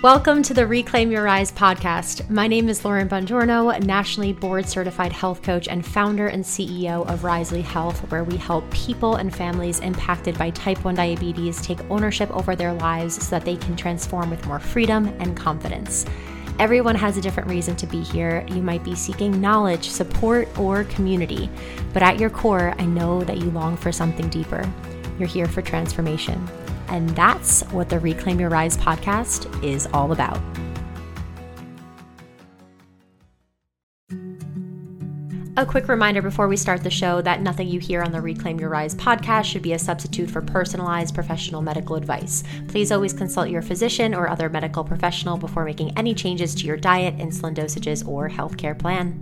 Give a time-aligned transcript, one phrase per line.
[0.00, 2.30] Welcome to the Reclaim Your Rise podcast.
[2.30, 7.24] My name is Lauren Bongiorno, nationally board certified health coach and founder and CEO of
[7.24, 12.30] Risely Health, where we help people and families impacted by type 1 diabetes take ownership
[12.30, 16.06] over their lives so that they can transform with more freedom and confidence.
[16.60, 18.46] Everyone has a different reason to be here.
[18.50, 21.50] You might be seeking knowledge, support, or community,
[21.92, 24.64] but at your core, I know that you long for something deeper.
[25.18, 26.48] You're here for transformation.
[26.88, 30.40] And that's what the Reclaim Your Rise podcast is all about.
[35.58, 38.60] A quick reminder before we start the show that nothing you hear on the Reclaim
[38.60, 42.44] Your Rise podcast should be a substitute for personalized professional medical advice.
[42.68, 46.76] Please always consult your physician or other medical professional before making any changes to your
[46.76, 49.20] diet, insulin dosages, or healthcare plan.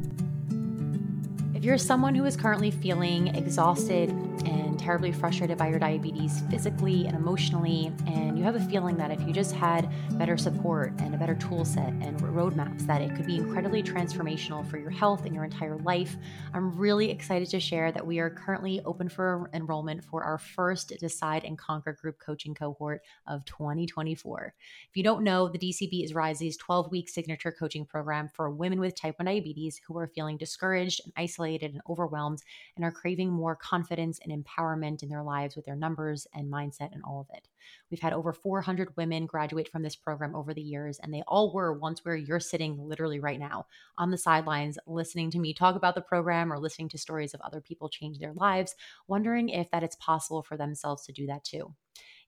[1.54, 4.10] If you're someone who is currently feeling exhausted
[4.44, 9.10] and terribly frustrated by your diabetes physically and emotionally, and you have a feeling that
[9.10, 13.14] if you just had better support and a better tool set and roadmaps, that it
[13.14, 16.16] could be incredibly transformational for your health and your entire life,
[16.54, 20.92] I'm really excited to share that we are currently open for enrollment for our first
[21.00, 24.54] Decide and Conquer group coaching cohort of 2024.
[24.90, 28.80] If you don't know, the DCB is Risely's 12 week signature coaching program for women
[28.80, 32.42] with type 1 diabetes who are feeling discouraged and isolated and overwhelmed
[32.76, 36.92] and are craving more confidence and empowerment in their lives with their numbers and mindset
[36.92, 37.48] and all of it.
[37.90, 41.52] We've had over 400 women graduate from this program over the years, and they all
[41.52, 43.66] were once where you're sitting literally right now
[43.98, 47.40] on the sidelines, listening to me talk about the program or listening to stories of
[47.40, 48.74] other people change their lives,
[49.08, 51.74] wondering if that it's possible for themselves to do that too.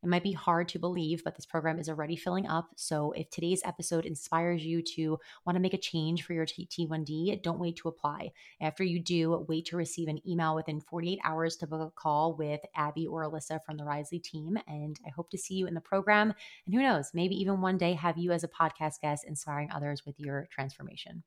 [0.03, 2.71] It might be hard to believe, but this program is already filling up.
[2.77, 7.43] So if today's episode inspires you to want to make a change for your T1D,
[7.43, 8.31] don't wait to apply.
[8.61, 12.37] After you do, wait to receive an email within 48 hours to book a call
[12.37, 14.57] with Abby or Alyssa from the Risely team.
[14.69, 16.33] And I hope to see you in the program.
[16.67, 20.07] And who knows, maybe even one day have you as a podcast guest inspiring others
[20.07, 21.25] with your transformation.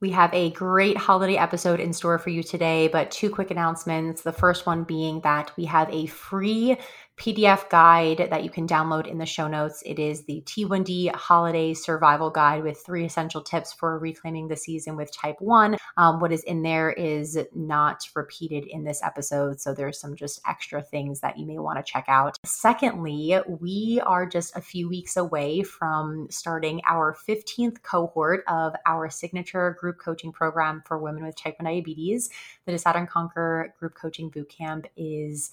[0.00, 4.22] We have a great holiday episode in store for you today, but two quick announcements.
[4.22, 6.76] The first one being that we have a free
[7.18, 9.82] PDF guide that you can download in the show notes.
[9.84, 14.96] It is the T1D Holiday Survival Guide with three essential tips for reclaiming the season
[14.96, 15.76] with type 1.
[15.96, 20.40] Um, what is in there is not repeated in this episode, so there's some just
[20.46, 22.36] extra things that you may want to check out.
[22.44, 29.10] Secondly, we are just a few weeks away from starting our 15th cohort of our
[29.10, 32.30] signature group coaching program for women with type 1 diabetes.
[32.64, 35.50] The Decide and Conquer Group Coaching Bootcamp is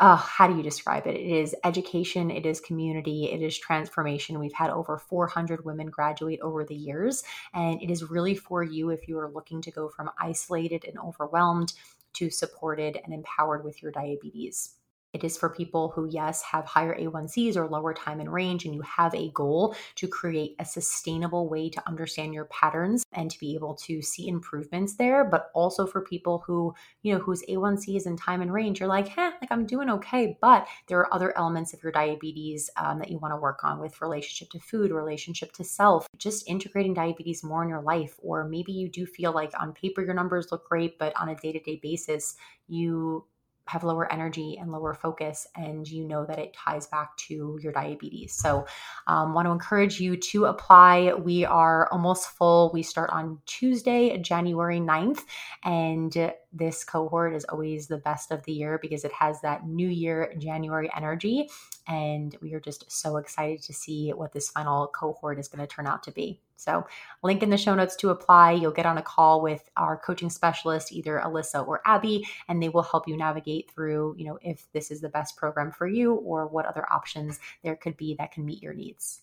[0.00, 1.14] uh, how do you describe it?
[1.14, 4.40] It is education, it is community, it is transformation.
[4.40, 7.22] We've had over 400 women graduate over the years,
[7.52, 10.98] and it is really for you if you are looking to go from isolated and
[10.98, 11.74] overwhelmed
[12.14, 14.79] to supported and empowered with your diabetes.
[15.12, 18.74] It is for people who, yes, have higher A1Cs or lower time in range, and
[18.74, 23.38] you have a goal to create a sustainable way to understand your patterns and to
[23.40, 25.24] be able to see improvements there.
[25.24, 29.08] But also for people who, you know, whose A1Cs and time in range, you're like,
[29.08, 30.38] huh, like I'm doing okay.
[30.40, 33.80] But there are other elements of your diabetes um, that you want to work on
[33.80, 38.14] with relationship to food, relationship to self, just integrating diabetes more in your life.
[38.22, 41.34] Or maybe you do feel like on paper your numbers look great, but on a
[41.34, 42.36] day to day basis,
[42.68, 43.24] you
[43.70, 47.72] have lower energy and lower focus, and you know that it ties back to your
[47.72, 48.34] diabetes.
[48.34, 48.66] So,
[49.06, 51.14] um, want to encourage you to apply.
[51.14, 52.70] We are almost full.
[52.74, 55.22] We start on Tuesday, January 9th,
[55.62, 59.88] and this cohort is always the best of the year because it has that new
[59.88, 61.48] year January energy.
[61.86, 65.72] And we are just so excited to see what this final cohort is going to
[65.72, 66.40] turn out to be.
[66.60, 66.86] So,
[67.22, 68.52] link in the show notes to apply.
[68.52, 72.68] You'll get on a call with our coaching specialist, either Alyssa or Abby, and they
[72.68, 76.12] will help you navigate through, you know, if this is the best program for you
[76.14, 79.22] or what other options there could be that can meet your needs.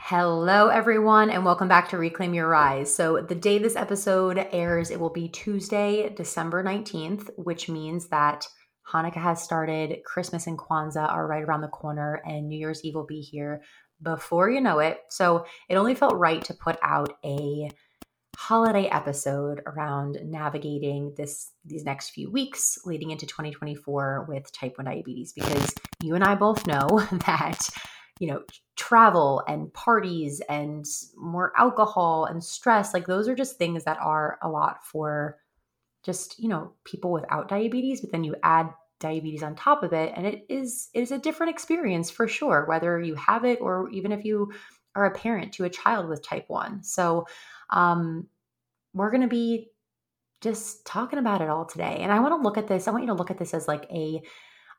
[0.00, 2.92] Hello, everyone, and welcome back to Reclaim Your Rise.
[2.92, 8.44] So, the day this episode airs, it will be Tuesday, December 19th, which means that
[8.92, 12.96] Hanukkah has started, Christmas and Kwanzaa are right around the corner, and New Year's Eve
[12.96, 13.62] will be here
[14.02, 15.00] before you know it.
[15.08, 17.70] So it only felt right to put out a
[18.36, 24.86] holiday episode around navigating this these next few weeks leading into 2024 with type 1
[24.86, 26.86] diabetes because you and I both know
[27.26, 27.58] that
[28.18, 28.42] you know
[28.76, 30.86] travel and parties and
[31.16, 35.36] more alcohol and stress like those are just things that are a lot for
[36.02, 38.70] just you know people without diabetes but then you add
[39.00, 42.64] diabetes on top of it and it is it is a different experience for sure
[42.66, 44.52] whether you have it or even if you
[44.94, 47.26] are a parent to a child with type 1 so
[47.70, 48.28] um,
[48.92, 49.68] we're going to be
[50.40, 53.02] just talking about it all today and i want to look at this i want
[53.02, 54.22] you to look at this as like a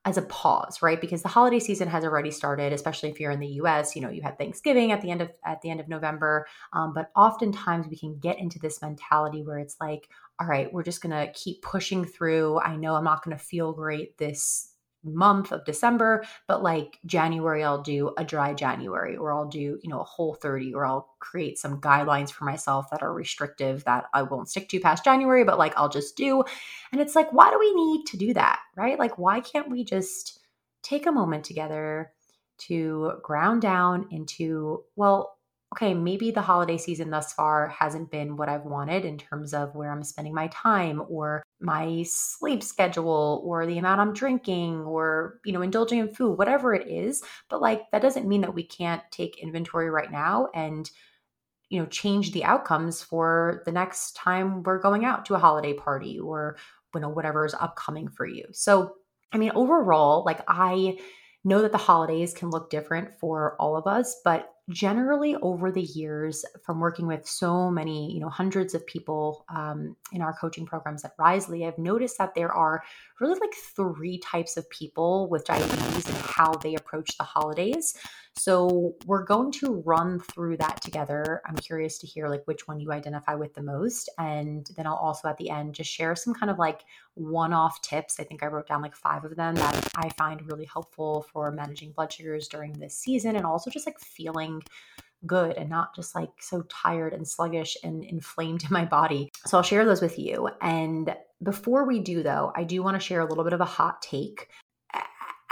[0.03, 1.00] as a pause, right?
[1.00, 3.95] Because the holiday season has already started, especially if you're in the U.S.
[3.95, 6.94] You know, you had Thanksgiving at the end of at the end of November, um,
[6.94, 10.09] but oftentimes we can get into this mentality where it's like,
[10.39, 12.59] all right, we're just gonna keep pushing through.
[12.59, 14.70] I know I'm not gonna feel great this
[15.03, 19.89] month of December, but like January, I'll do a dry January, or I'll do, you
[19.89, 24.06] know, a whole 30, or I'll create some guidelines for myself that are restrictive that
[24.13, 26.44] I won't stick to past January, but like I'll just do.
[26.92, 28.59] And it's like, why do we need to do that?
[28.75, 29.00] Right?
[29.00, 30.39] Like, why can't we just
[30.83, 32.12] take a moment together
[32.59, 35.38] to ground down into, well,
[35.73, 39.73] okay, maybe the holiday season thus far hasn't been what I've wanted in terms of
[39.73, 45.39] where I'm spending my time or my sleep schedule or the amount I'm drinking or,
[45.45, 47.23] you know, indulging in food, whatever it is.
[47.50, 50.89] But like, that doesn't mean that we can't take inventory right now and,
[51.69, 55.73] you know, change the outcomes for the next time we're going out to a holiday
[55.73, 56.57] party or,
[56.94, 58.45] you know, whatever is upcoming for you.
[58.51, 58.95] So,
[59.31, 60.97] I mean, overall, like, I,
[61.44, 65.81] know that the holidays can look different for all of us, but generally over the
[65.81, 70.65] years from working with so many you know hundreds of people um, in our coaching
[70.65, 72.81] programs at risely i've noticed that there are
[73.21, 77.95] really like three types of people with diabetes and how they approach the holidays.
[78.37, 81.41] So we're going to run through that together.
[81.45, 84.95] I'm curious to hear like which one you identify with the most and then i'll
[84.95, 86.81] also at the end just share some kind of like
[87.15, 88.19] one-off tips.
[88.19, 91.51] I think i wrote down like five of them that i find really helpful for
[91.51, 94.50] managing blood sugars during this season and also just like feeling
[95.25, 99.31] good and not just like so tired and sluggish and inflamed in my body.
[99.45, 100.50] So I'll share those with you.
[100.62, 103.65] And before we do though, I do want to share a little bit of a
[103.65, 104.50] hot take.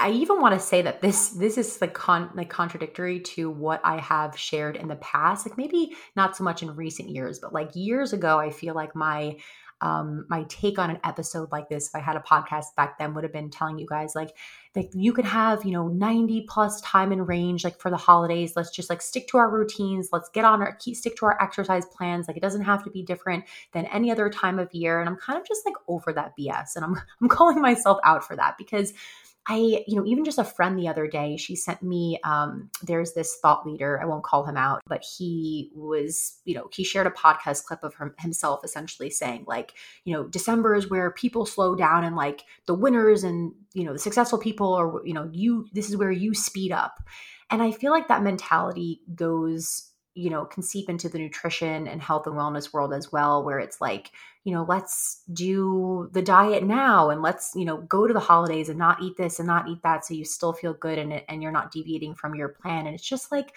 [0.01, 3.81] I even want to say that this this is like con like contradictory to what
[3.83, 5.45] I have shared in the past.
[5.45, 8.95] Like maybe not so much in recent years, but like years ago, I feel like
[8.95, 9.35] my
[9.81, 13.13] um, my take on an episode like this, if I had a podcast back then,
[13.13, 14.35] would have been telling you guys like,
[14.75, 18.53] like you could have, you know, 90 plus time and range, like for the holidays.
[18.55, 20.09] Let's just like stick to our routines.
[20.11, 22.27] Let's get on our keep stick to our exercise plans.
[22.27, 24.99] Like it doesn't have to be different than any other time of year.
[24.99, 26.75] And I'm kind of just like over that BS.
[26.75, 28.93] And I'm I'm calling myself out for that because
[29.51, 33.13] I, you know, even just a friend the other day, she sent me, um, there's
[33.13, 37.07] this thought leader, I won't call him out, but he was, you know, he shared
[37.07, 39.73] a podcast clip of him, himself essentially saying, like,
[40.03, 43.93] you know, December is where people slow down and like the winners and, you know,
[43.93, 46.99] the successful people are, you know, you, this is where you speed up.
[47.49, 52.01] And I feel like that mentality goes you know, can seep into the nutrition and
[52.01, 54.11] health and wellness world as well, where it's like,
[54.43, 58.69] you know, let's do the diet now and let's, you know, go to the holidays
[58.69, 61.43] and not eat this and not eat that so you still feel good and and
[61.43, 62.85] you're not deviating from your plan.
[62.85, 63.55] And it's just like,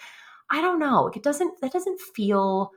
[0.49, 1.11] I don't know.
[1.13, 2.71] It doesn't that doesn't feel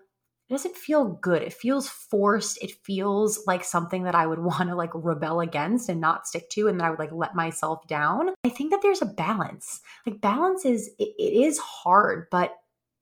[0.48, 1.42] it doesn't feel good.
[1.42, 2.62] It feels forced.
[2.62, 6.48] It feels like something that I would want to like rebel against and not stick
[6.50, 8.30] to and that I would like let myself down.
[8.44, 9.80] I think that there's a balance.
[10.06, 12.56] Like balance is it, it is hard, but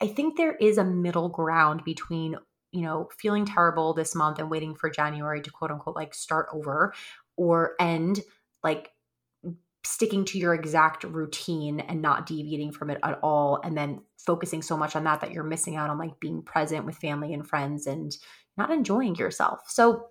[0.05, 2.37] I think there is a middle ground between,
[2.73, 6.47] you know, feeling terrible this month and waiting for January to quote unquote like start
[6.53, 6.93] over
[7.39, 8.21] or end
[8.63, 8.91] like
[9.83, 14.61] sticking to your exact routine and not deviating from it at all and then focusing
[14.61, 17.49] so much on that that you're missing out on like being present with family and
[17.49, 18.15] friends and
[18.59, 19.63] not enjoying yourself.
[19.69, 20.09] So,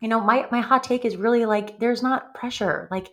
[0.00, 2.88] you know, my my hot take is really like there's not pressure.
[2.90, 3.10] Like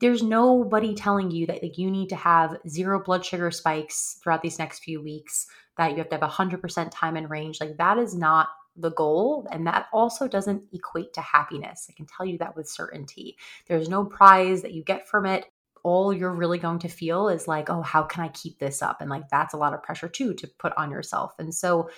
[0.00, 4.42] there's nobody telling you that like you need to have zero blood sugar spikes throughout
[4.42, 7.98] these next few weeks that you have to have 100% time in range like that
[7.98, 11.88] is not the goal and that also doesn't equate to happiness.
[11.90, 13.36] I can tell you that with certainty.
[13.66, 15.46] There's no prize that you get from it.
[15.82, 19.00] All you're really going to feel is like oh how can i keep this up?
[19.00, 21.34] And like that's a lot of pressure too to put on yourself.
[21.38, 21.90] And so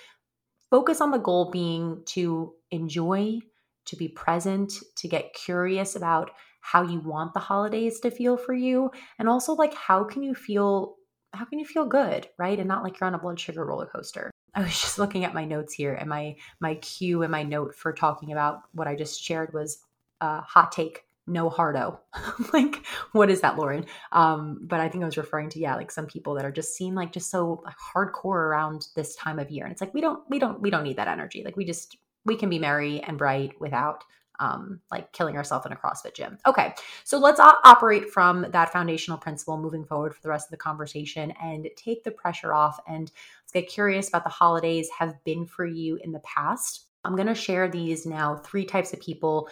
[0.70, 3.40] focus on the goal being to enjoy
[3.86, 6.30] to be present to get curious about
[6.60, 10.34] how you want the holidays to feel for you and also like how can you
[10.34, 10.96] feel
[11.32, 13.86] how can you feel good right and not like you're on a blood sugar roller
[13.86, 14.30] coaster.
[14.54, 17.74] I was just looking at my notes here and my my cue and my note
[17.74, 19.78] for talking about what i just shared was
[20.20, 22.00] uh, hot take no hardo.
[22.52, 23.86] Like what is that lauren?
[24.12, 26.74] Um but i think i was referring to yeah like some people that are just
[26.74, 27.62] seem like just so
[27.94, 30.84] hardcore around this time of year and it's like we don't we don't we don't
[30.84, 31.42] need that energy.
[31.44, 34.04] Like we just we can be merry and bright without
[34.40, 36.38] um, like killing ourselves in a CrossFit gym.
[36.46, 40.56] Okay, so let's operate from that foundational principle moving forward for the rest of the
[40.56, 45.46] conversation and take the pressure off and let's get curious about the holidays have been
[45.46, 46.86] for you in the past.
[47.04, 49.48] I'm going to share these now three types of people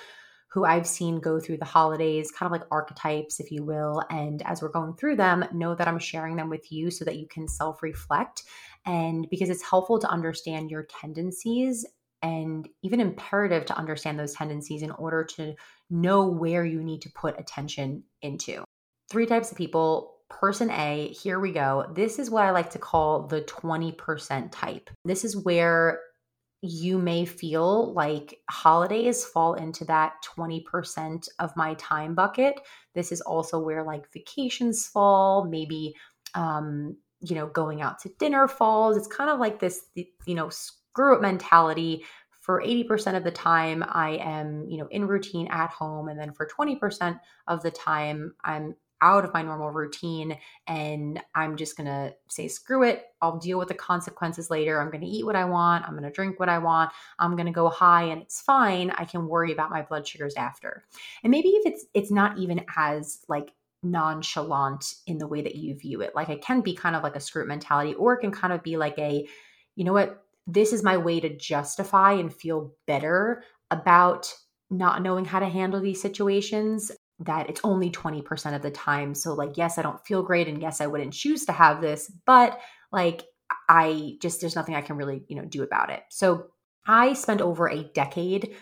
[0.50, 4.02] who I've seen go through the holidays, kind of like archetypes, if you will.
[4.10, 7.18] And as we're going through them, know that I'm sharing them with you so that
[7.18, 8.44] you can self reflect.
[8.86, 11.84] And because it's helpful to understand your tendencies
[12.22, 15.54] and even imperative to understand those tendencies in order to
[15.90, 18.64] know where you need to put attention into.
[19.10, 20.16] three types of people.
[20.28, 21.90] Person A, here we go.
[21.94, 24.90] This is what I like to call the 20% type.
[25.04, 26.00] This is where
[26.60, 32.60] you may feel like holidays fall into that 20% of my time bucket.
[32.94, 35.94] This is also where like vacations fall, maybe
[36.34, 38.96] um you know going out to dinner falls.
[38.96, 39.80] It's kind of like this
[40.26, 40.50] you know
[40.98, 42.04] screw it mentality
[42.40, 46.32] for 80% of the time i am you know in routine at home and then
[46.32, 50.36] for 20% of the time i'm out of my normal routine
[50.66, 53.04] and I'm just going to say, screw it.
[53.22, 54.80] I'll deal with the consequences later.
[54.80, 55.84] I'm going to eat what I want.
[55.84, 56.90] I'm going to drink what I want.
[57.16, 58.90] I'm going to go high and it's fine.
[58.90, 60.84] I can worry about my blood sugars after.
[61.22, 63.52] And maybe if it's it's not even as like
[63.84, 66.16] nonchalant in the way that you view it.
[66.16, 68.52] Like it can be kind of like a screw it mentality or it can kind
[68.52, 69.28] of be like a
[69.76, 70.24] you know what?
[70.48, 74.34] This is my way to justify and feel better about
[74.70, 76.90] not knowing how to handle these situations
[77.20, 79.14] that it's only 20% of the time.
[79.14, 80.48] So, like, yes, I don't feel great.
[80.48, 82.58] And yes, I wouldn't choose to have this, but
[82.90, 83.24] like,
[83.68, 86.02] I just, there's nothing I can really, you know, do about it.
[86.08, 86.46] So,
[86.86, 88.56] I spent over a decade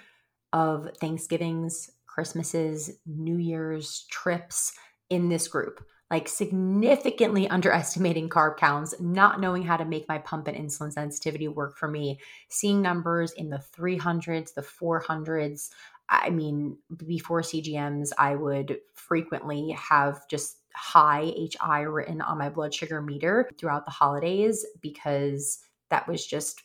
[0.53, 4.73] of Thanksgivings, Christmases, New Year's trips
[5.11, 10.47] in this group, like significantly underestimating carb counts, not knowing how to make my pump
[10.47, 15.71] and insulin sensitivity work for me, seeing numbers in the 300s, the 400s,
[16.09, 22.73] I mean, before CGMs, I would frequently have just high HI written on my blood
[22.73, 25.59] sugar meter throughout the holidays because
[25.91, 26.63] that was just,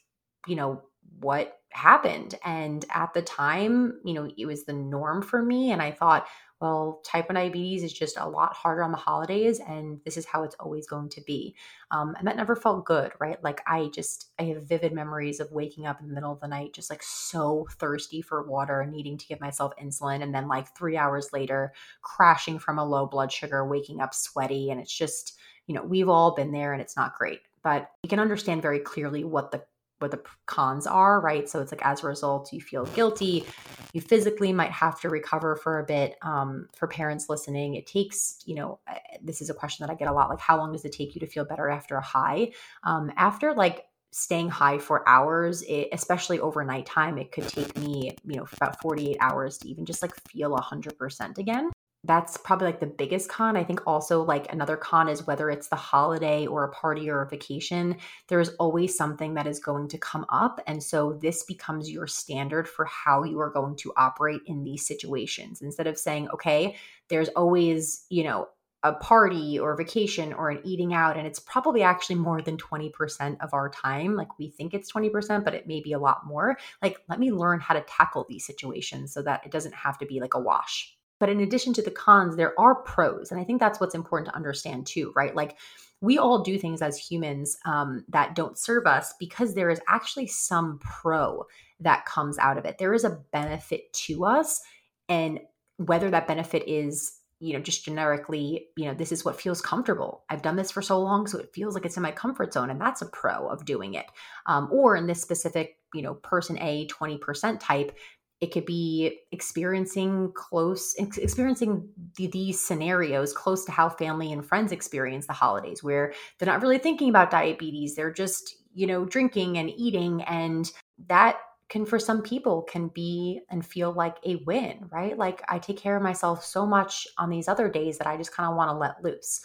[0.47, 0.83] you know,
[1.19, 2.35] what happened.
[2.43, 5.71] And at the time, you know, it was the norm for me.
[5.71, 6.27] And I thought,
[6.61, 10.27] well, type 1 diabetes is just a lot harder on the holidays, and this is
[10.27, 11.55] how it's always going to be.
[11.89, 13.43] Um, and that never felt good, right?
[13.43, 16.47] Like, I just, I have vivid memories of waking up in the middle of the
[16.47, 20.21] night, just like so thirsty for water needing to give myself insulin.
[20.21, 24.69] And then, like, three hours later, crashing from a low blood sugar, waking up sweaty.
[24.69, 27.39] And it's just, you know, we've all been there and it's not great.
[27.63, 29.63] But you can understand very clearly what the
[30.01, 31.47] what the cons are, right?
[31.49, 33.45] So it's like as a result, you feel guilty.
[33.93, 36.15] You physically might have to recover for a bit.
[36.21, 38.79] Um, for parents listening, it takes, you know,
[39.21, 41.15] this is a question that I get a lot like, how long does it take
[41.15, 42.51] you to feel better after a high?
[42.83, 48.15] Um, after like staying high for hours, it, especially overnight time, it could take me,
[48.25, 51.71] you know, about 48 hours to even just like feel 100% again
[52.03, 53.55] that's probably like the biggest con.
[53.55, 57.21] I think also like another con is whether it's the holiday or a party or
[57.21, 60.59] a vacation, there's always something that is going to come up.
[60.65, 64.85] And so this becomes your standard for how you are going to operate in these
[64.85, 65.61] situations.
[65.61, 66.75] Instead of saying, okay,
[67.09, 68.47] there's always, you know,
[68.83, 72.57] a party or a vacation or an eating out and it's probably actually more than
[72.57, 76.25] 20% of our time like we think it's 20% but it may be a lot
[76.25, 79.99] more like let me learn how to tackle these situations so that it doesn't have
[79.99, 83.29] to be like a wash but in addition to the cons, there are pros.
[83.29, 85.35] And I think that's what's important to understand too, right?
[85.35, 85.55] Like
[86.01, 90.25] we all do things as humans um, that don't serve us because there is actually
[90.25, 91.45] some pro
[91.79, 92.79] that comes out of it.
[92.79, 94.61] There is a benefit to us.
[95.09, 95.41] And
[95.77, 100.23] whether that benefit is you know just generically you know this is what feels comfortable
[100.29, 102.69] i've done this for so long so it feels like it's in my comfort zone
[102.69, 104.05] and that's a pro of doing it
[104.45, 107.97] um, or in this specific you know person a 20% type
[108.41, 115.27] it could be experiencing close experiencing these scenarios close to how family and friends experience
[115.27, 119.69] the holidays where they're not really thinking about diabetes they're just you know drinking and
[119.69, 120.71] eating and
[121.07, 121.37] that
[121.69, 125.17] can for some people can be and feel like a win right?
[125.17, 128.33] Like i take care of myself so much on these other days that i just
[128.33, 129.41] kind of want to let loose.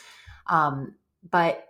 [0.49, 0.95] Um,
[1.31, 1.67] but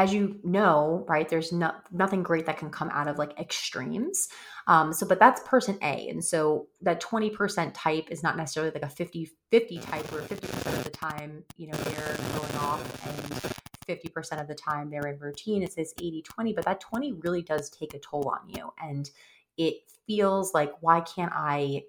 [0.00, 4.28] as you know, right, there's no, nothing great that can come out of like extremes.
[4.66, 6.08] Um, so, but that's person A.
[6.08, 10.78] And so that 20% type is not necessarily like a 50 50 type where 50%
[10.78, 15.18] of the time, you know, they're going off and 50% of the time they're in
[15.18, 15.62] routine.
[15.62, 18.72] It's this 80 20, but that 20 really does take a toll on you.
[18.82, 19.10] And
[19.58, 21.82] it feels like, why can't I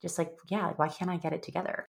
[0.00, 1.86] just like, yeah, why can't I get it together?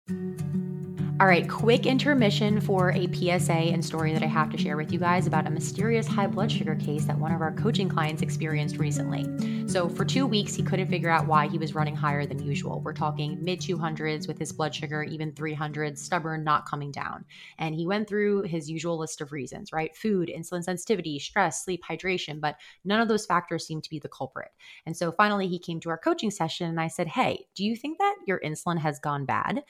[1.20, 4.92] All right, quick intermission for a PSA and story that I have to share with
[4.92, 8.22] you guys about a mysterious high blood sugar case that one of our coaching clients
[8.22, 9.26] experienced recently.
[9.68, 12.80] So, for two weeks, he couldn't figure out why he was running higher than usual.
[12.82, 17.25] We're talking mid 200s with his blood sugar, even 300s, stubborn, not coming down.
[17.58, 19.96] And he went through his usual list of reasons, right?
[19.96, 24.08] Food, insulin sensitivity, stress, sleep, hydration, but none of those factors seemed to be the
[24.08, 24.52] culprit.
[24.87, 27.75] And so finally, he came to our coaching session and I said, Hey, do you
[27.75, 29.64] think that your insulin has gone bad?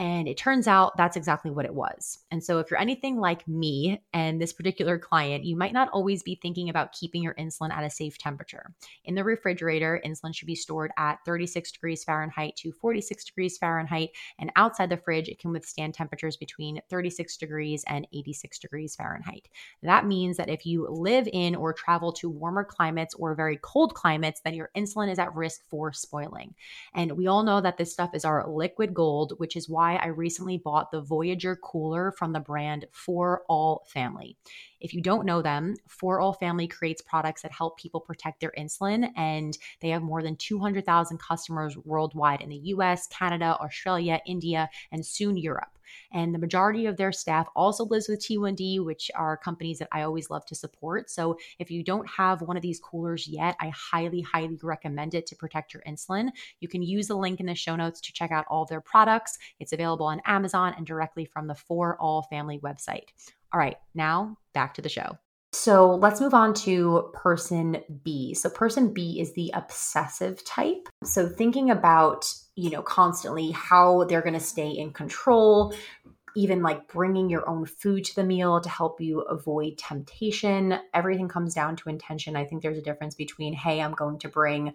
[0.00, 2.20] And it turns out that's exactly what it was.
[2.30, 6.22] And so, if you're anything like me and this particular client, you might not always
[6.22, 8.72] be thinking about keeping your insulin at a safe temperature.
[9.04, 14.08] In the refrigerator, insulin should be stored at 36 degrees Fahrenheit to 46 degrees Fahrenheit.
[14.38, 19.48] And outside the fridge, it can withstand temperatures between 36 degrees and 86 degrees Fahrenheit.
[19.82, 23.92] That means that if you live in or travel to warmer climates or very cold
[23.92, 26.54] climates, then your insulin is at risk for spoiling.
[26.94, 30.06] And we all know that this stuff is our liquid gold, which is why I
[30.08, 34.36] recently bought the Voyager cooler from the brand For All Family.
[34.80, 38.52] If you don't know them, For All Family creates products that help people protect their
[38.58, 44.68] insulin, and they have more than 200,000 customers worldwide in the US, Canada, Australia, India,
[44.92, 45.78] and soon Europe.
[46.12, 50.02] And the majority of their staff also lives with T1D, which are companies that I
[50.02, 51.10] always love to support.
[51.10, 55.26] So if you don't have one of these coolers yet, I highly, highly recommend it
[55.26, 56.30] to protect your insulin.
[56.60, 59.38] You can use the link in the show notes to check out all their products.
[59.58, 63.08] It's available on Amazon and directly from the For All Family website.
[63.52, 65.18] All right, now back to the show.
[65.52, 68.34] So let's move on to person B.
[68.34, 70.88] So person B is the obsessive type.
[71.04, 75.74] So thinking about, you know, constantly how they're going to stay in control,
[76.36, 80.78] even like bringing your own food to the meal to help you avoid temptation.
[80.94, 82.36] Everything comes down to intention.
[82.36, 84.74] I think there's a difference between, hey, I'm going to bring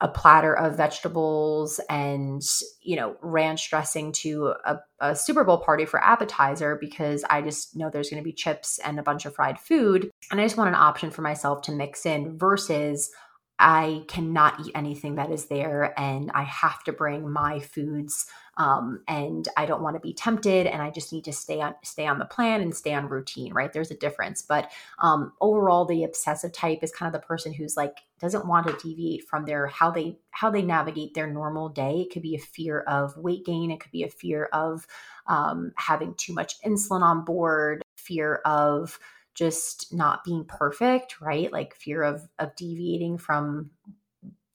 [0.00, 2.42] a platter of vegetables and
[2.82, 7.74] you know ranch dressing to a, a, super bowl party for appetizer because i just
[7.74, 10.58] know there's going to be chips and a bunch of fried food and i just
[10.58, 13.10] want an option for myself to mix in versus
[13.58, 18.26] i cannot eat anything that is there and i have to bring my foods
[18.58, 21.74] um, and I don't want to be tempted, and I just need to stay on
[21.82, 23.52] stay on the plan and stay on routine.
[23.52, 23.72] Right?
[23.72, 27.76] There's a difference, but um, overall, the obsessive type is kind of the person who's
[27.76, 32.00] like doesn't want to deviate from their how they how they navigate their normal day.
[32.00, 33.70] It could be a fear of weight gain.
[33.70, 34.86] It could be a fear of
[35.26, 37.82] um, having too much insulin on board.
[37.96, 38.98] Fear of
[39.34, 41.52] just not being perfect, right?
[41.52, 43.70] Like fear of of deviating from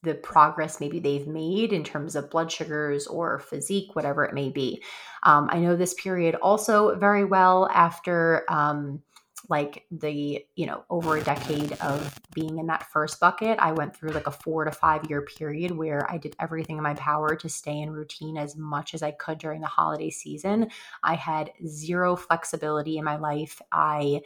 [0.03, 4.49] the progress maybe they've made in terms of blood sugars or physique, whatever it may
[4.49, 4.83] be.
[5.23, 9.03] Um, I know this period also very well after um,
[9.49, 13.59] like the, you know, over a decade of being in that first bucket.
[13.59, 16.83] I went through like a four to five year period where I did everything in
[16.83, 20.69] my power to stay in routine as much as I could during the holiday season.
[21.03, 23.61] I had zero flexibility in my life.
[23.71, 24.21] I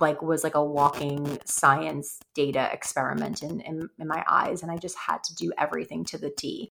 [0.00, 4.76] like was like a walking science data experiment in, in, in my eyes and i
[4.76, 6.70] just had to do everything to the t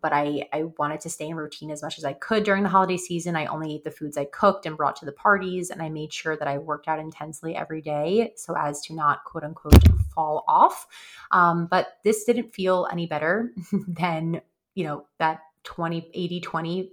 [0.00, 2.68] but I, I wanted to stay in routine as much as I could during the
[2.68, 3.36] holiday season.
[3.36, 6.12] I only ate the foods I cooked and brought to the parties, and I made
[6.12, 9.82] sure that I worked out intensely every day so as to not quote unquote
[10.14, 10.86] fall off.
[11.30, 13.52] Um, but this didn't feel any better
[13.88, 14.40] than,
[14.74, 16.92] you know, that 20, 80, 20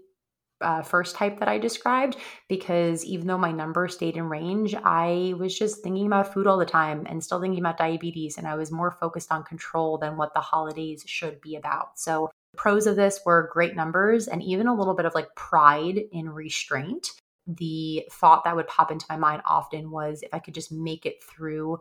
[0.61, 5.33] uh, first type that I described because even though my number stayed in range, I
[5.37, 8.37] was just thinking about food all the time and still thinking about diabetes.
[8.37, 11.99] And I was more focused on control than what the holidays should be about.
[11.99, 15.99] So, pros of this were great numbers and even a little bit of like pride
[16.11, 17.09] in restraint.
[17.47, 21.05] The thought that would pop into my mind often was if I could just make
[21.05, 21.79] it through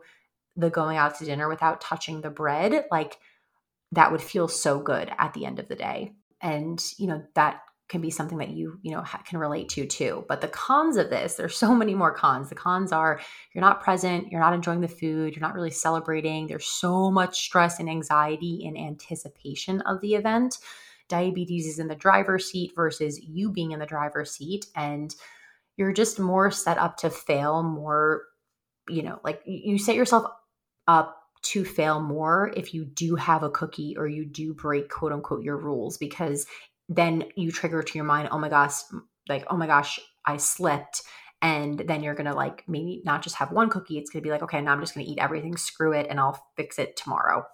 [0.57, 3.17] the going out to dinner without touching the bread, like
[3.93, 6.13] that would feel so good at the end of the day.
[6.41, 9.85] And, you know, that can be something that you you know ha- can relate to
[9.85, 10.25] too.
[10.27, 12.49] But the cons of this there's so many more cons.
[12.49, 13.19] The cons are
[13.53, 17.43] you're not present you're not enjoying the food you're not really celebrating there's so much
[17.45, 20.57] stress and anxiety in anticipation of the event.
[21.07, 25.13] Diabetes is in the driver's seat versus you being in the driver's seat and
[25.77, 28.23] you're just more set up to fail more
[28.89, 30.25] you know like you set yourself
[30.87, 35.11] up to fail more if you do have a cookie or you do break quote
[35.11, 36.47] unquote your rules because
[36.89, 38.73] then you trigger to your mind, oh my gosh,
[39.27, 41.01] like, oh my gosh, I slipped.
[41.41, 43.97] And then you're going to like maybe not just have one cookie.
[43.97, 46.07] It's going to be like, okay, now I'm just going to eat everything, screw it,
[46.09, 47.45] and I'll fix it tomorrow.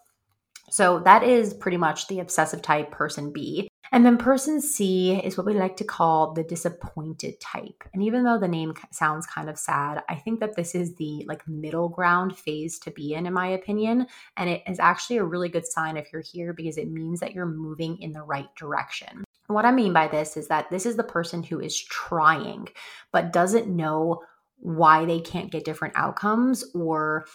[0.70, 3.68] So that is pretty much the obsessive type person B.
[3.94, 7.84] And then person C is what we like to call the disappointed type.
[7.94, 11.26] And even though the name sounds kind of sad, I think that this is the
[11.28, 15.26] like middle ground phase to be in in my opinion, and it is actually a
[15.26, 18.48] really good sign if you're here because it means that you're moving in the right
[18.56, 19.26] direction.
[19.48, 22.70] What I mean by this is that this is the person who is trying
[23.12, 24.22] but doesn't know
[24.56, 27.26] why they can't get different outcomes or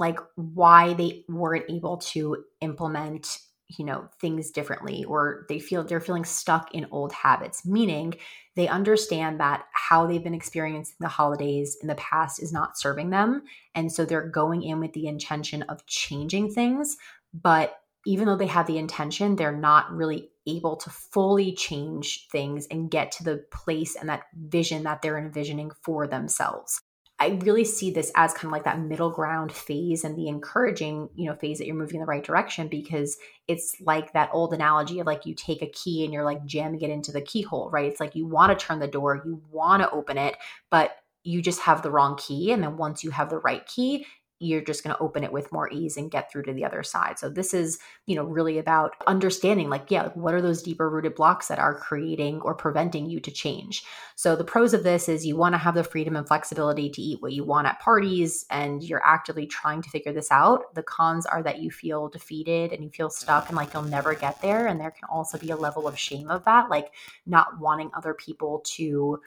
[0.00, 3.38] like why they weren't able to implement
[3.78, 8.14] you know things differently or they feel they're feeling stuck in old habits meaning
[8.54, 13.10] they understand that how they've been experiencing the holidays in the past is not serving
[13.10, 13.42] them
[13.74, 16.96] and so they're going in with the intention of changing things
[17.34, 22.66] but even though they have the intention, they're not really able to fully change things
[22.70, 26.80] and get to the place and that vision that they're envisioning for themselves.
[27.22, 31.08] I really see this as kind of like that middle ground phase and the encouraging,
[31.14, 34.52] you know, phase that you're moving in the right direction because it's like that old
[34.52, 37.70] analogy of like you take a key and you're like jamming it into the keyhole,
[37.70, 37.86] right?
[37.86, 40.34] It's like you want to turn the door, you want to open it,
[40.68, 42.50] but you just have the wrong key.
[42.50, 44.04] And then once you have the right key,
[44.42, 46.82] you're just going to open it with more ease and get through to the other
[46.82, 47.18] side.
[47.18, 51.14] So this is, you know, really about understanding like, yeah, what are those deeper rooted
[51.14, 53.84] blocks that are creating or preventing you to change?
[54.16, 57.00] So the pros of this is you want to have the freedom and flexibility to
[57.00, 60.74] eat what you want at parties and you're actively trying to figure this out.
[60.74, 64.14] The cons are that you feel defeated and you feel stuck and like you'll never
[64.14, 66.92] get there and there can also be a level of shame of that, like
[67.26, 69.20] not wanting other people to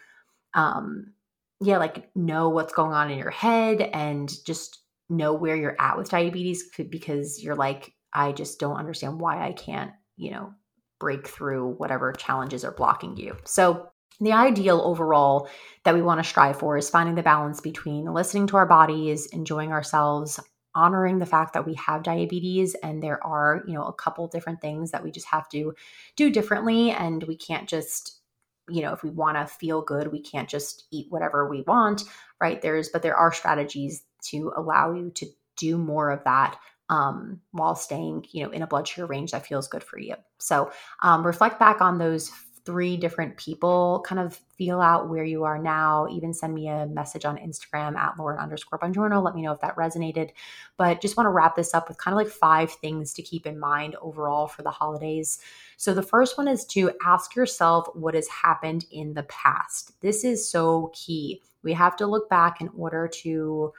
[0.54, 1.14] um
[1.62, 5.98] yeah, like know what's going on in your head and just know where you're at
[5.98, 10.54] with diabetes because you're like, I just don't understand why I can't, you know,
[11.00, 13.38] break through whatever challenges are blocking you.
[13.46, 13.90] So,
[14.22, 15.50] the ideal overall
[15.84, 19.26] that we want to strive for is finding the balance between listening to our bodies,
[19.26, 20.40] enjoying ourselves,
[20.74, 24.62] honoring the fact that we have diabetes and there are, you know, a couple different
[24.62, 25.74] things that we just have to
[26.16, 28.22] do differently and we can't just
[28.70, 32.04] you know, if we want to feel good, we can't just eat whatever we want,
[32.42, 32.62] right?
[32.62, 35.26] There's, but there are strategies to allow you to
[35.58, 36.58] do more of that
[36.90, 40.16] um, while staying, you know, in a blood sugar range that feels good for you.
[40.38, 42.32] So um, reflect back on those
[42.66, 46.08] three different people, kind of feel out where you are now.
[46.12, 49.24] Even send me a message on Instagram at Lauren underscore Bongiorno.
[49.24, 50.32] Let me know if that resonated.
[50.76, 53.46] But just want to wrap this up with kind of like five things to keep
[53.46, 55.40] in mind overall for the holidays.
[55.78, 60.02] So the first one is to ask yourself what has happened in the past.
[60.02, 61.44] This is so key.
[61.62, 63.74] We have to look back in order to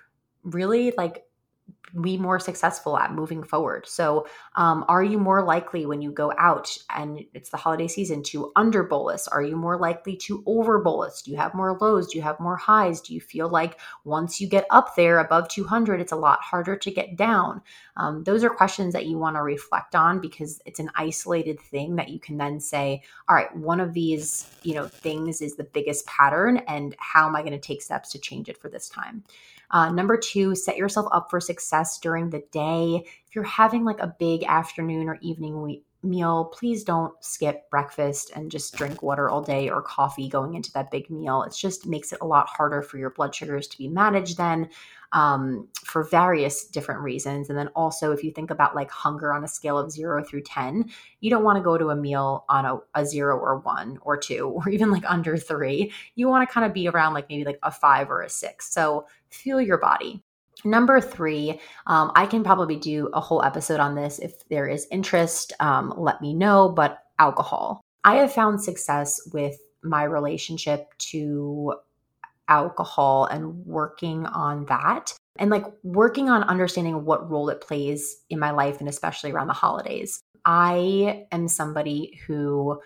[0.47, 1.27] really like
[2.03, 3.87] be more successful at moving forward.
[3.87, 8.23] So, um, are you more likely when you go out and it's the holiday season
[8.25, 9.29] to under bolus?
[9.29, 11.23] Are you more likely to over bolus?
[11.23, 12.09] Do you have more lows?
[12.09, 13.01] Do you have more highs?
[13.01, 16.77] Do you feel like once you get up there above 200, it's a lot harder
[16.77, 17.63] to get down?
[17.97, 21.97] Um, those are questions that you want to reflect on because it's an isolated thing
[21.97, 25.65] that you can then say, all right, one of these, you know, things is the
[25.65, 28.89] biggest pattern, and how am I going to take steps to change it for this
[28.89, 29.25] time?
[29.71, 33.05] Uh, number two, set yourself up for success during the day.
[33.27, 38.31] If you're having like a big afternoon or evening we- meal, please don't skip breakfast
[38.35, 41.43] and just drink water all day or coffee going into that big meal.
[41.43, 44.69] It just makes it a lot harder for your blood sugars to be managed then
[45.13, 47.49] um, for various different reasons.
[47.49, 50.43] And then also, if you think about like hunger on a scale of zero through
[50.43, 53.99] 10, you don't want to go to a meal on a, a zero or one
[54.03, 55.93] or two or even like under three.
[56.15, 58.73] You want to kind of be around like maybe like a five or a six.
[58.73, 60.23] So feel your body.
[60.65, 64.87] Number three, um, I can probably do a whole episode on this if there is
[64.91, 65.53] interest.
[65.61, 66.71] Um, let me know.
[66.71, 67.81] But alcohol.
[68.05, 71.75] I have found success with my relationship to
[72.49, 78.39] alcohol and working on that and like working on understanding what role it plays in
[78.39, 80.21] my life and especially around the holidays.
[80.45, 82.81] I am somebody who,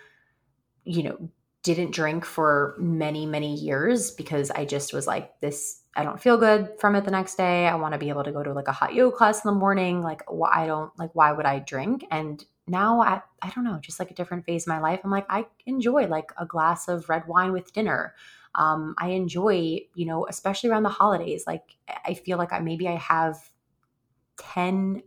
[0.84, 1.30] you know,
[1.62, 6.38] didn't drink for many, many years because I just was like, this, I don't feel
[6.38, 7.66] good from it the next day.
[7.66, 9.59] I want to be able to go to like a hot yoga class in the
[9.59, 10.03] morning.
[10.03, 12.05] Like, why I don't, like, why would I drink?
[12.11, 15.11] And now I, I don't know, just like a different phase of my life, I'm
[15.11, 18.14] like, I enjoy like a glass of red wine with dinner
[18.55, 21.44] um, I enjoy, you know, especially around the holidays.
[21.46, 23.37] Like I feel like I maybe I have
[24.38, 25.03] 10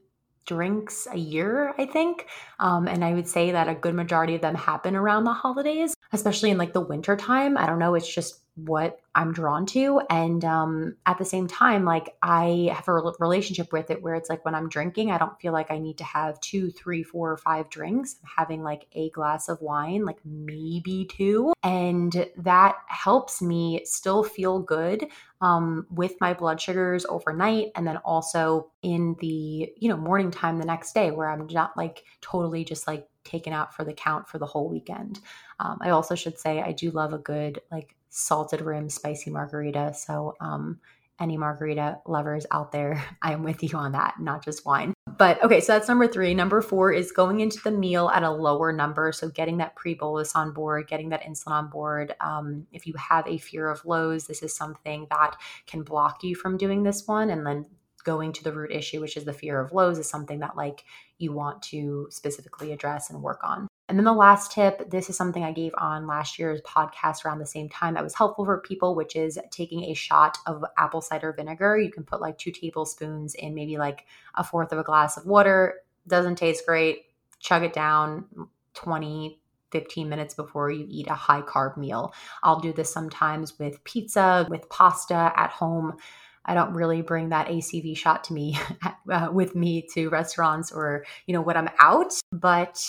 [0.45, 2.27] drinks a year, I think.
[2.59, 5.95] Um, and I would say that a good majority of them happen around the holidays,
[6.13, 7.57] especially in like the winter time.
[7.57, 10.01] I don't know, it's just what I'm drawn to.
[10.11, 14.29] And um, at the same time, like I have a relationship with it where it's
[14.29, 17.31] like when I'm drinking, I don't feel like I need to have two, three, four,
[17.31, 18.15] or five drinks.
[18.21, 21.53] I'm having like a glass of wine, like maybe two.
[21.63, 25.07] And that helps me still feel good
[25.41, 27.71] um, with my blood sugars overnight.
[27.75, 31.75] And then also in the, you know, morning time the next day where I'm not
[31.75, 35.19] like totally just like taken out for the count for the whole weekend.
[35.59, 39.93] Um, I also should say I do love a good like salted rim spicy margarita.
[39.93, 40.79] So, um,
[41.19, 44.93] any margarita lovers out there, I'm with you on that, not just wine.
[45.17, 46.33] But okay, so that's number three.
[46.33, 49.11] Number four is going into the meal at a lower number.
[49.11, 52.15] So, getting that pre bolus on board, getting that insulin on board.
[52.19, 55.35] Um, if you have a fear of lows, this is something that
[55.67, 57.29] can block you from doing this one.
[57.29, 57.65] And then
[58.03, 60.83] going to the root issue, which is the fear of lows, is something that like
[61.17, 63.67] you want to specifically address and work on.
[63.89, 67.39] And then the last tip this is something I gave on last year's podcast around
[67.39, 71.01] the same time that was helpful for people, which is taking a shot of apple
[71.01, 71.77] cider vinegar.
[71.77, 75.25] You can put like two tablespoons in maybe like a fourth of a glass of
[75.25, 75.81] water.
[76.07, 77.05] doesn't taste great,
[77.39, 78.25] chug it down
[78.73, 79.39] 20,
[79.73, 82.13] 15 minutes before you eat a high carb meal.
[82.43, 85.97] I'll do this sometimes with pizza, with pasta at home.
[86.45, 88.57] I don't really bring that ACV shot to me
[89.11, 92.83] uh, with me to restaurants or, you know, when I'm out, but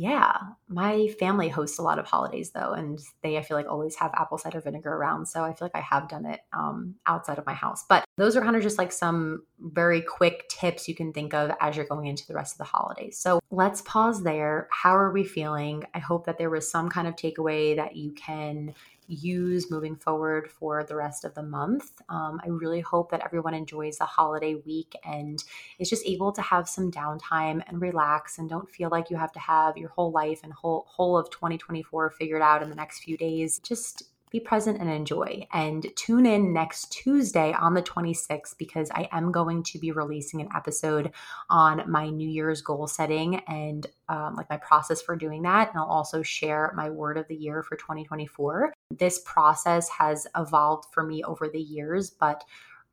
[0.00, 3.96] yeah, my family hosts a lot of holidays though, and they I feel like always
[3.96, 5.26] have apple cider vinegar around.
[5.26, 7.84] So I feel like I have done it um, outside of my house.
[7.86, 11.50] But those are kind of just like some very quick tips you can think of
[11.60, 13.18] as you're going into the rest of the holidays.
[13.18, 14.68] So let's pause there.
[14.70, 15.84] How are we feeling?
[15.92, 18.72] I hope that there was some kind of takeaway that you can
[19.10, 22.00] use moving forward for the rest of the month.
[22.08, 25.42] Um, I really hope that everyone enjoys the holiday week and
[25.78, 29.32] is just able to have some downtime and relax and don't feel like you have
[29.32, 33.00] to have your whole life and whole whole of 2024 figured out in the next
[33.00, 33.58] few days.
[33.60, 35.46] Just be present and enjoy.
[35.52, 40.40] And tune in next Tuesday on the 26th because I am going to be releasing
[40.40, 41.12] an episode
[41.48, 45.70] on my New Year's goal setting and um, like my process for doing that.
[45.70, 48.72] And I'll also share my word of the year for 2024.
[48.96, 52.44] This process has evolved for me over the years, but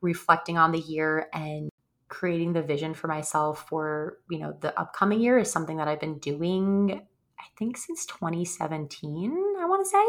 [0.02, 1.70] reflecting on the year and
[2.10, 6.00] creating the vision for myself for you know the upcoming year is something that I've
[6.00, 7.02] been doing
[7.40, 10.06] I think since 2017, I want to say.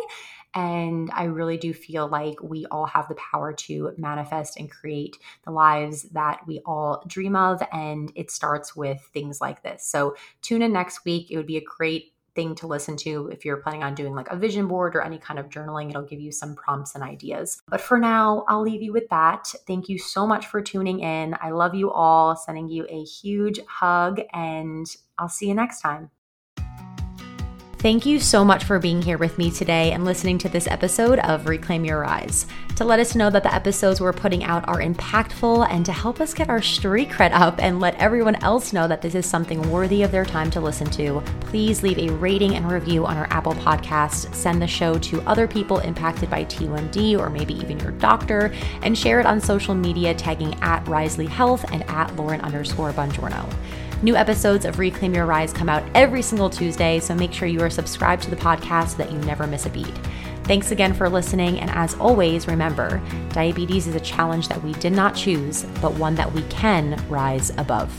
[0.55, 5.19] And I really do feel like we all have the power to manifest and create
[5.45, 7.63] the lives that we all dream of.
[7.73, 9.85] And it starts with things like this.
[9.85, 11.31] So tune in next week.
[11.31, 14.31] It would be a great thing to listen to if you're planning on doing like
[14.31, 15.91] a vision board or any kind of journaling.
[15.91, 17.61] It'll give you some prompts and ideas.
[17.69, 19.53] But for now, I'll leave you with that.
[19.67, 21.37] Thank you so much for tuning in.
[21.41, 24.87] I love you all, sending you a huge hug, and
[25.19, 26.11] I'll see you next time.
[27.79, 31.21] Thank you so much for being here with me today and listening to this episode
[31.21, 32.45] of Reclaim Your Rise.
[32.75, 36.21] To let us know that the episodes we're putting out are impactful and to help
[36.21, 39.71] us get our street cred up and let everyone else know that this is something
[39.71, 43.29] worthy of their time to listen to, please leave a rating and review on our
[43.31, 44.35] Apple podcast.
[44.35, 48.99] Send the show to other people impacted by T1D or maybe even your doctor and
[48.99, 53.49] share it on social media tagging at Risely Health and at Lauren underscore Bongiorno.
[54.01, 57.61] New episodes of Reclaim Your Rise come out every single Tuesday, so make sure you
[57.63, 59.93] are subscribed to the podcast so that you never miss a beat.
[60.45, 64.93] Thanks again for listening, and as always, remember diabetes is a challenge that we did
[64.93, 67.93] not choose, but one that we can rise above.